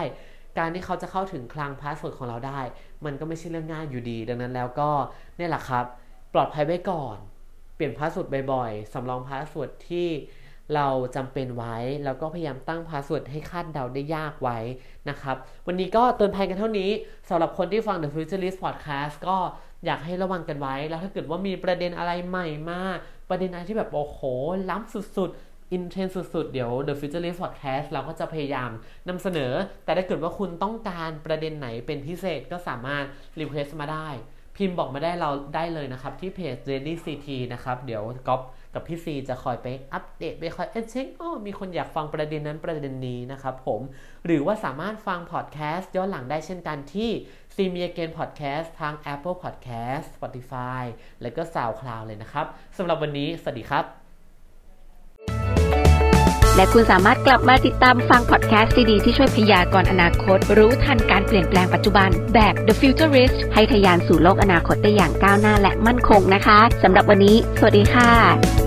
[0.57, 2.59] การที่เขาจะเข้าถึงคลัง password ของเราได้
[3.05, 4.89] มันก็ไม่ใช่เรื่องง่ายอยู่ดี ดังนั้นแล้วก็
[5.37, 5.85] เนี่ยแหละครับ
[6.33, 7.17] ปลอดภัยไว้ก่อน
[7.75, 10.07] เปลี่ยน password บ่อยๆ สำรอง password ที่
[10.75, 14.59] เราจำเป็นไว้ แล้วก็พยายามตั้ง password ให้คาดเดาได้ยากไว้
[15.09, 15.35] นะครับ
[15.67, 16.89] วันนี้ก็เตือนภัยกันเท่านี้
[17.29, 19.37] สำหรับคนที่ฟัง The Futurist Podcast ก็
[19.85, 22.81] อยากให้ระวังกันไว้ แล้วถ้าเกิดว่ามีประเด็นอะไรใหม่มา
[23.29, 24.19] ประเด็นอะไรที่แบบโอ้โห
[24.69, 28.69] ล้ำสุดๆ in trend สุดๆ เดี๋ยว The Futurist Podcast เราก็จะพยายาม
[29.07, 29.51] นำเสนอ
[29.85, 33.03] แต่ถ้าเกิดว่าคุณต้องการประเด็นไหนเป็นพิเศษก็สามารถ
[33.39, 34.09] request มาได้
[34.57, 38.41] พิมพ์บอกมาได้เราได้เลยนะครับ ที่เพจ Daily CT นะครับ เดี๋ยวก๊อฟ
[38.73, 43.81] กับพี่ซีจะคอยไปอัปเดตไปคอยเช็คอ๋อมีคนอยากฟังประเด็นนั้นประเด็นนี้นะครับผม
[44.25, 47.09] หรือว่าสามารถฟังพอดแคสต์ย้อนหลังได้เช่นกันที่
[47.55, 50.83] ซีเมียเกนพอดแคสต์ทาง Apple Podcast Spotify
[51.21, 52.45] แล้วก็ SoundCloud เลยนะครับ
[52.77, 53.85] สำหรับวันนี้ สวัสดีครับ
[56.57, 68.62] และคุณสามารถกลับมาติดตามฟังพอดแคสต์ดีๆที่ช่วยพยากรณ์อนาคต รู้ทันการเปลี่ยนแปลงปัจจุบันแบบ The Futurist ให้ทะยานสู่โลกอนาคตได้อย่างก้าวหน้าและมั่นคงนะคะสำหรับวันนี้ สวัสดีค่ะ